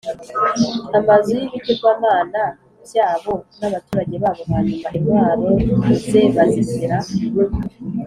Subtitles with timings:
[0.97, 2.53] amazu y ibigirwamana b
[2.85, 5.71] byabo n abaturage babo Hanyuma intwaro c
[6.09, 6.97] ze bazishyira